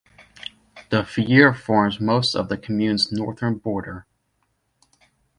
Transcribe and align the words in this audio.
The 0.89 1.03
Fier 1.05 1.53
forms 1.53 1.99
most 2.01 2.33
of 2.33 2.49
the 2.49 2.57
commune's 2.57 3.11
northern 3.11 3.59
border. 3.59 4.07